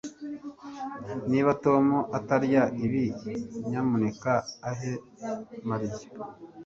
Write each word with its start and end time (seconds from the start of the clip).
niba 1.31 1.51
tom 1.63 1.85
atarya 2.17 2.63
ibi, 2.85 3.05
nyamuneka 3.69 4.33
uhe 4.71 4.91
mariya 5.69 5.97